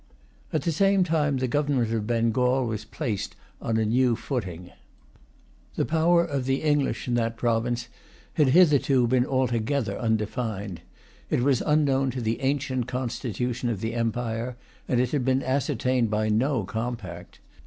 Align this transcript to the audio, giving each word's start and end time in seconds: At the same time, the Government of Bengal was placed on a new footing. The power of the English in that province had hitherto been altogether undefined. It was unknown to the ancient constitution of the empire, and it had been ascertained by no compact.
At 0.51 0.63
the 0.63 0.71
same 0.71 1.03
time, 1.03 1.37
the 1.37 1.47
Government 1.47 1.93
of 1.93 2.07
Bengal 2.07 2.65
was 2.65 2.85
placed 2.85 3.35
on 3.61 3.77
a 3.77 3.85
new 3.85 4.15
footing. 4.15 4.71
The 5.75 5.85
power 5.85 6.25
of 6.25 6.45
the 6.45 6.63
English 6.63 7.07
in 7.07 7.13
that 7.13 7.37
province 7.37 7.87
had 8.33 8.47
hitherto 8.47 9.05
been 9.05 9.27
altogether 9.27 9.95
undefined. 9.99 10.81
It 11.29 11.41
was 11.41 11.61
unknown 11.63 12.09
to 12.17 12.21
the 12.21 12.41
ancient 12.41 12.87
constitution 12.87 13.69
of 13.69 13.79
the 13.79 13.93
empire, 13.93 14.57
and 14.87 14.99
it 14.99 15.11
had 15.11 15.23
been 15.23 15.43
ascertained 15.43 16.09
by 16.09 16.29
no 16.29 16.63
compact. 16.63 17.37